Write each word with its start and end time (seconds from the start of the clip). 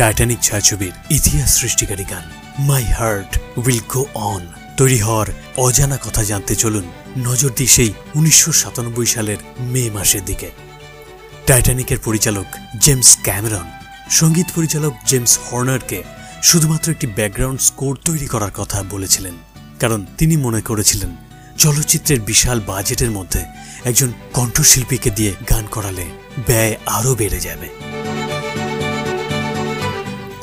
Titanic 0.00 0.40
ছায়াছবির 0.40 0.94
ইতিহাস 1.10 1.50
সৃষ্টিকারী 1.60 2.04
গান 2.10 2.24
my 2.58 2.84
heart 2.98 3.32
will 3.58 3.80
go 3.92 4.02
on 4.14 4.42
তৈরি 4.76 4.98
হওয়ার 4.98 5.28
অজানা 5.56 5.98
কথা 6.04 6.22
জানতে 6.24 6.54
চলুন 6.56 6.86
নজর 7.18 7.50
দিই 7.58 7.70
সেই 7.76 7.90
উনিশশো 8.14 8.50
সাতানব্বই 8.52 9.06
সালের 9.06 9.40
মে 9.72 9.82
মাসের 9.90 10.24
দিকে। 10.24 10.48
টাইটানিকের 11.46 11.98
পরিচালক 11.98 12.48
জেমস 12.80 13.10
ক্যামেরন 13.22 13.66
সংগীত 14.10 14.48
পরিচালক 14.54 14.92
জেমস 15.06 15.32
হর্নারকে 15.46 15.98
শুধুমাত্র 16.42 16.86
একটি 16.90 17.06
ব্যাকগ্রাউন্ড 17.06 17.60
স্কোর 17.60 17.94
তৈরি 18.04 18.26
করার 18.26 18.52
কথা 18.54 18.78
বলেছিলেন, 18.90 19.34
কারণ 19.80 20.00
তিনি 20.18 20.34
মনে 20.36 20.60
করেছিলেন 20.60 21.10
চলচ্চিত্রের 21.58 22.20
বিশাল 22.20 22.58
বাজেটের 22.60 23.10
মধ্যে 23.10 23.42
একজন 23.84 24.10
কণ্ঠশিল্পীকে 24.32 25.10
দিয়ে 25.10 25.32
গান 25.50 25.64
করালে 25.70 26.04
ব্যয় 26.46 26.74
আরও 26.96 27.12
বেড়ে 27.14 27.40
যাবে। 27.40 27.68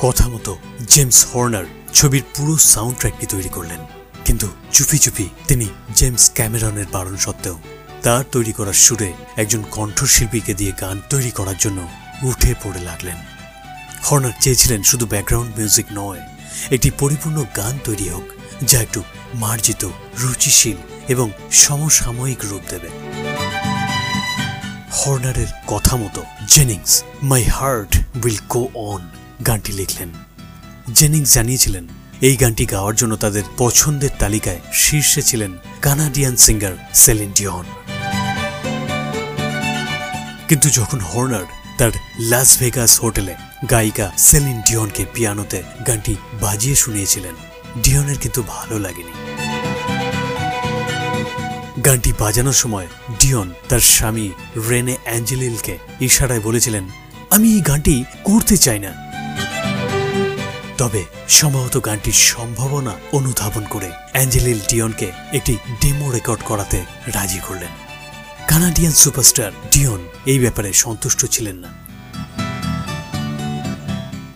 কথা 0.04 0.28
মতো 0.28 0.58
জেমস 0.88 1.26
হর্নার 1.26 1.64
ছবির 1.94 2.22
পুরো 2.36 2.56
সাউন্ড 2.56 2.98
ট্র্যাকটি 2.98 3.26
তৈরি 3.26 3.48
করলেন। 3.48 3.78
কিন্তু 4.24 4.46
চুপি 4.72 4.98
চুপি 4.98 5.28
তিনি 5.48 5.66
জেমস 5.94 6.30
ক্যামেরনের 6.34 6.84
বারণ 6.92 7.16
সত্ত্বেও 7.16 7.58
তার 8.02 8.24
তৈরি 8.32 8.52
করার 8.52 8.72
সুরে 8.72 9.12
একজন 9.36 9.62
কণ্ঠশিল্পীকে 9.70 10.54
দিয়ে 10.54 10.72
গান 10.80 11.00
তৈরি 11.10 11.30
করার 11.30 11.54
জন্য 11.58 11.88
উঠে 12.22 12.54
পড়ে 12.64 12.80
লাগলেন। 12.80 13.16
হর্নার 14.04 14.32
চেয়েছিলেন 14.40 14.82
শুধু 14.82 15.06
ব্যাকগ্রাউন্ড 15.06 15.58
মিউজিক 15.58 15.86
নয়, 15.92 16.20
একটি 16.70 16.90
পরিপূর্ণ 16.98 17.44
গান 17.56 17.78
তৈরি 17.84 18.08
হোক, 18.08 18.24
যা 18.62 18.80
একটু 18.80 19.02
মার্জিত, 19.34 19.88
রুচিশীল 20.18 20.76
এবং 21.08 21.30
সমসাময়িক 21.52 22.38
রূপ 22.44 22.62
দেবে। 22.68 22.88
হর্নারের 24.92 25.46
কথা 25.66 25.96
মতো 25.96 26.22
Jennings, 26.48 27.02
my 27.22 27.44
heart 27.44 27.96
will 28.24 28.36
go 28.48 28.68
on. 28.74 29.23
গানটি 29.42 29.72
লিখলেন। 29.72 30.10
জেনিংস 30.94 31.34
জানিয়েছিলেন, 31.34 31.84
এই 32.22 32.36
গানটি 32.36 32.64
গাওয়ার 32.66 32.94
জন্য 32.94 33.16
তাদের 33.16 33.44
পছন্দের 33.58 34.10
তালিকায় 34.18 34.60
শীর্ষে 34.72 35.22
ছিলেন 35.22 35.52
কানাডিয়ান 35.82 36.36
সিঙ্গার 36.36 36.74
সেলিন 36.94 37.30
ডিয়ন 37.38 37.66
কিন্তু 40.48 40.68
যখন 40.70 41.00
হর্নার 41.00 41.46
তার 41.78 41.90
লাস 42.20 42.58
ভেগাস 42.58 42.92
হোটেলে 43.02 43.34
গায়িকা 43.70 44.12
সেলিন 44.16 44.58
ডিয়নকে 44.68 45.06
পিয়ানোতে 45.14 45.62
গানটি 45.86 46.14
বাজিয়ে 46.40 46.74
শুনিয়েছিলেন 46.74 47.34
ডিয়নের 47.82 48.18
কিন্তু 48.18 48.42
ভালো 48.42 48.78
লাগেনি। 48.78 49.14
গানটি 51.86 52.12
বাজানোর 52.18 52.52
সময় 52.52 52.86
ডিয়ন 53.20 53.48
তার 53.68 53.80
স্বামী 53.80 54.30
রেনে 54.68 54.96
অ্যাঞ্জেলিলকে 55.04 55.78
ইশারায় 56.00 56.40
বলেছিলেন, 56.40 56.88
আমি 57.30 57.54
এই 57.54 57.60
গানটি 57.60 58.04
করতে 58.24 58.56
চাই 58.56 58.78
না। 58.78 59.13
তবে 60.84 61.04
সম্ভবত 61.28 61.84
গানটির 61.84 62.12
সম্ভাবনা 62.12 62.92
অনুধাবন 63.12 63.64
করে 63.70 63.90
অ্যাঞ্জেলিল 64.12 64.60
ডিয়নকে 64.68 65.12
একটি 65.32 65.56
ডেমো 65.80 66.10
রেকর্ড 66.10 66.42
করাতে 66.44 66.78
রাজি 67.06 67.40
করলেন। 67.48 67.72
কানাডিয়ান 68.48 68.92
সুপারস্টার 68.92 69.50
ডিয়ন 69.70 70.00
এই 70.26 70.38
ব্যাপারে 70.38 70.72
সন্তুষ্ট 70.72 71.26
ছিলেন 71.26 71.56
না। 71.56 71.70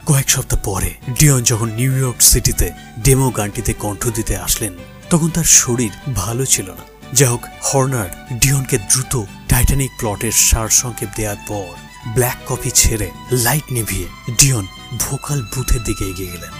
কয়েক 0.06 0.30
সপ্তাহ 0.30 0.60
পরে 0.64 0.90
ডিয়ন 1.18 1.42
যখন 1.44 1.68
নিউ 1.68 1.92
ইয়র্ক 1.96 2.20
সিটিতে 2.20 2.70
ডেমো 3.04 3.30
গানটিতে 3.30 3.72
কণ্ঠ 3.72 4.08
দিতে 4.08 4.36
আসলেন, 4.36 4.72
তখন 5.10 5.28
তার 5.28 5.44
শরীর 5.44 5.90
ভালো 6.14 6.44
ছিল 6.44 6.68
না। 6.70 6.84
যা 7.14 7.26
হোক, 7.30 7.42
হর্নার 7.62 8.10
ডিয়নকে 8.40 8.78
দ্রুত 8.90 9.22
টাইটানিক 9.48 9.90
প্লটের 9.98 10.32
সার 10.32 10.68
সংক্ষেপ 10.68 11.10
দেওয়ার 11.16 11.36
পর 11.48 11.68
ব্ল্যাক 12.14 12.38
কফি 12.46 12.70
ছেড়ে 12.70 13.10
লাইট 13.32 13.66
নিভিয়ে 13.72 14.06
ডিয়ন 14.40 14.66
ভোকাল 14.96 15.42
বুথের 15.42 15.82
দিকে 15.82 16.04
এগিয়ে 16.04 16.32
গেলেন। 16.32 16.50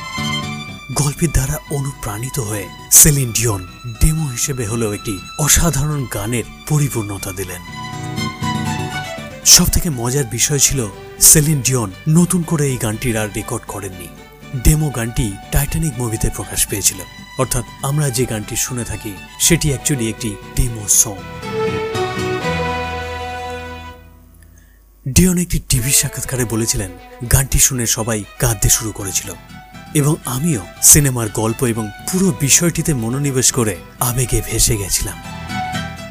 গল্পের 0.95 1.31
দ্বারা 1.31 1.59
অনুপ্রাণিত 1.71 2.39
হয়ে 2.39 2.67
সেলিন 2.91 3.33
ডিয়ন 3.33 3.67
ডেমো 4.01 4.27
হিসেবে 4.27 4.67
হলেও 4.67 4.93
একটি 4.93 5.19
অসাধারণ 5.39 6.07
গানের 6.15 6.45
পরিপূর্ণতা 6.69 7.33
দিলেন। 7.33 7.63
সব 9.45 9.67
থেকে 9.67 9.91
মজার 9.91 10.25
বিষয় 10.25 10.59
ছিল 10.59 10.89
সেলিন 11.21 11.63
ডিয়ন 11.63 11.91
নতুন 12.09 12.43
করে 12.43 12.67
এই 12.67 12.77
গানটির 12.77 13.17
আর 13.17 13.29
রেকর্ড 13.37 13.63
করেননি। 13.69 14.09
ডেমো 14.65 14.91
গানটি 14.91 15.33
টাইটানিক 15.53 15.93
মুভিতে 15.99 16.31
প্রকাশ 16.35 16.67
পেয়েছিল। 16.67 16.99
অর্থাৎ 17.39 17.65
আমরা 17.83 18.11
যে 18.11 18.25
গানটি 18.25 18.57
শুনে 18.57 18.85
থাকি, 18.85 19.13
সেটি 19.41 19.69
অ্যাকচুয়ালি 19.69 20.09
একটি 20.09 20.37
ডেমো 20.57 20.89
সং 20.89 21.17
ডিয়ন 25.09 25.39
একটি 25.39 25.61
টিভি 25.69 25.93
সাক্ষাৎকারে 25.93 26.45
বলেছিলেন, 26.45 26.91
গানটি 27.33 27.59
শুনে 27.59 27.87
সবাই 27.87 28.25
কাঁদতে 28.39 28.69
শুরু 28.69 28.93
করেছিল। 28.93 29.33
এবং 29.95 30.15
আমিও 30.25 30.61
সিনেমার 30.83 31.29
গল্প 31.29 31.65
এবং 31.65 31.91
পুরো 32.13 32.35
বিষয়টিতে 32.41 32.95
মনোনিবেশ 32.95 33.53
করে 33.53 33.77
আবেগে 34.01 34.43
ভেসে 34.51 34.77
গেছিলাম। 34.77 35.19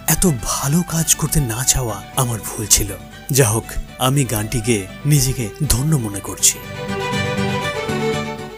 এত 0.07 0.27
ভালো 0.43 0.83
কাজ 0.87 1.15
করতে 1.15 1.39
না 1.39 1.63
চাওয়া 1.63 2.03
আমার 2.15 2.39
ভুল 2.39 2.65
ছিল। 2.65 2.87
যা 3.31 3.49
হোক, 3.49 3.63
আমি 3.99 4.25
গানটি 4.25 4.61
গেয়ে 4.61 4.87
নিজেকে 5.05 5.49
ধন্য 5.69 5.95
মনে 5.95 6.19
করছি। 6.19 6.57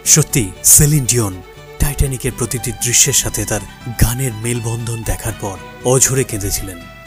সত্যি, 0.06 0.52
সেলিন 0.64 1.06
ডিওন 1.06 1.42
টাইটানিকের 1.80 2.32
প্রতিটি 2.38 2.72
দৃশ্যের 2.72 3.14
সাথে 3.14 3.46
তার 3.46 3.62
গানের 4.02 4.34
মেলবন্ধন 4.34 5.04
দেখার 5.04 5.34
পর 5.42 5.58
অঝরে 5.86 6.24
কেঁদেছিলেন। 6.24 6.99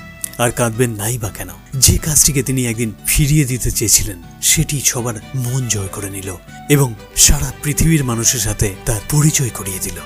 আর 0.43 0.51
কাঁদবেন 0.51 0.91
নাই 0.91 1.19
বা 1.19 1.31
কেন? 1.31 1.51
যে 1.77 1.99
কাজটিকে 1.99 2.43
তিনি 2.43 2.67
একদিন 2.67 2.91
ফিরিয়ে 3.07 3.45
দিতে 3.45 3.71
চেয়েছিলেন, 3.71 4.19
সেটি 4.43 4.77
সবার 4.81 5.15
মন 5.35 5.63
জয় 5.69 5.91
করে 5.93 6.11
নিল 6.11 6.29
এবং 6.69 6.89
সারা 7.17 7.53
পৃথিবীর 7.63 8.03
মানুষের 8.05 8.41
সাথে 8.41 8.69
তার 8.87 9.01
পরিচয় 9.11 9.53
করিয়ে 9.55 9.79
দিল। 9.79 9.99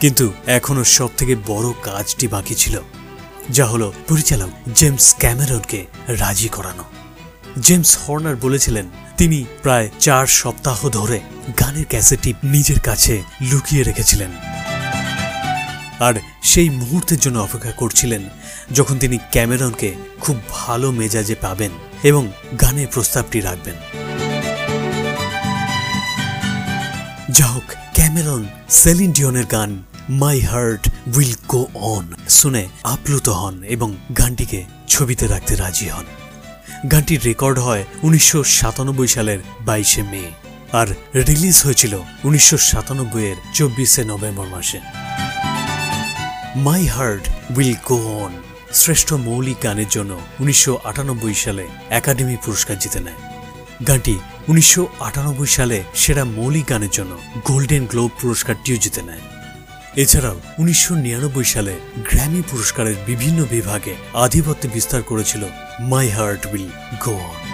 কিন্তু 0.00 0.32
এখনও 0.46 0.84
সব 0.84 1.10
থেকে 1.16 1.34
বড় 1.46 1.68
কাজটি 1.82 2.26
বাকি 2.28 2.54
ছিল, 2.54 2.74
যা 3.50 3.66
হলো 3.66 3.92
পরিচালক 4.08 4.50
জেমস 4.74 5.14
ক্যামেরনকে 5.18 5.80
রাজি 6.08 6.48
করানো। 6.48 6.84
জেমস 7.60 7.98
হর্নার 8.02 8.36
বলেছিলেন, 8.36 8.86
তিনি 9.16 9.44
প্রায় 9.62 9.86
চার 10.00 10.26
সপ্তাহ 10.40 10.78
ধরে 10.88 11.18
গানের 11.60 11.86
ক্যাসেটটি 11.88 12.30
নিজের 12.44 12.80
কাছে 12.80 13.14
লুকিয়ে 13.50 13.82
রেখেছিলেন। 13.82 14.30
আর 16.00 16.14
সেই 16.42 16.70
মুহূর্তের 16.70 17.18
জন্য 17.18 17.38
অপেক্ষা 17.38 17.72
করছিলেন, 17.72 18.22
যখন 18.72 18.98
তিনি 18.98 19.18
ক্যামেরনকে 19.30 19.94
খুব 20.20 20.36
ভালো 20.50 20.90
মেজাজে 20.90 21.34
পাবেন 21.34 21.70
এবং 22.02 22.32
গানের 22.60 22.86
প্রস্তাবটি 22.92 23.40
রাখবেন। 23.40 23.74
যা 27.30 27.46
হোক, 27.46 27.64
ক্যামেরন 27.94 28.48
সেলিন 28.70 29.12
ডিয়নের 29.12 29.46
গান 29.46 29.82
my 30.10 30.40
heart 30.40 30.88
will 31.16 31.34
go 31.48 31.66
on 31.74 32.14
শুনে 32.28 32.68
আপ্লুত 32.82 33.28
হন 33.28 33.64
এবং 33.64 33.96
গানটিকে 34.18 34.64
ছবিতে 34.88 35.26
রাখতে 35.26 35.56
রাজি 35.56 35.88
হন। 35.88 36.04
গানটির 36.92 37.20
রেকর্ড 37.24 37.58
হয় 37.58 37.84
উনিশশো 38.02 38.44
সাতানব্বই 38.44 39.08
সালের 39.08 39.38
বাইশে 39.60 40.02
মে 40.02 40.30
আর 40.72 40.86
রিলিজ 41.14 41.62
হয়েছিল 41.64 41.98
উনিশশো 42.24 42.56
সাতানব্বইয়ের 42.56 43.36
চব্বিশে 43.54 44.04
নভেম্বর 44.04 44.46
মাসে। 44.46 44.80
My 46.56 46.86
heart 46.86 47.28
will 47.58 47.74
go 47.88 48.24
on 48.24 48.32
শ্রেষ্ঠ 48.72 49.12
মৌলিক 49.12 49.62
গানের 49.62 49.88
জন্য 49.88 50.20
উনিশশো 50.40 50.80
আটানব্বই 50.84 51.34
সালে 51.34 51.66
একাডেমি 51.90 52.36
পুরস্কার 52.44 52.78
জিতে 52.78 53.00
নেয়। 53.00 53.16
গানটি 53.86 54.18
উনিশশো 54.48 54.88
আটানব্বই 55.00 55.46
সালে 55.46 55.82
সেরা 55.94 56.24
মৌলিক 56.24 56.68
গানের 56.68 56.90
জন্য 56.90 57.18
গোল্ডেন 57.44 57.86
গ্লোব 57.86 58.10
পুরস্কারটিও 58.20 58.76
জিতে 58.76 59.02
নেয়। 59.02 59.20
এছাড়াও 59.96 60.40
উনিশশো 60.58 60.94
নিরানব্বই 60.94 61.44
সালে 61.44 61.74
গ্র্যামি 62.10 62.42
পুরস্কারের 62.50 62.94
বিভিন্ন 63.06 63.44
বিভাগে 63.50 63.94
আধিপত্য 64.14 64.68
বিস্তার 64.68 65.02
করেছিল 65.02 65.42
my 65.80 66.08
heart 66.08 66.46
will 66.46 66.68
go 67.04 67.10
on 67.10 67.51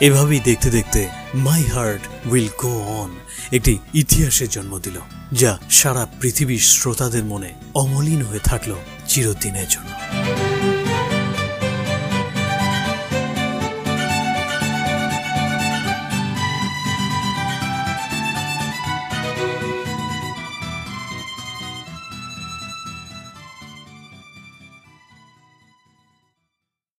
এভাবেই 0.00 0.40
দেখতে 0.40 0.68
দেখতে 0.70 1.00
my 1.34 1.62
heart 1.62 2.02
will 2.30 2.48
go 2.62 2.74
on 3.02 3.10
একটি 3.52 3.72
ইতিহাসের 3.94 4.48
জন্ম 4.48 4.72
দিল, 4.78 4.96
যা 5.32 5.52
সারা 5.70 6.04
পৃথিবীর 6.20 6.62
শ্রোতাদের 6.72 7.24
মনে 7.24 7.50
অমলিন 7.74 8.20
হয়ে 8.22 8.42
থাকল 8.44 8.72
চিরদিনের 9.08 9.68
জন্য। 9.68 9.90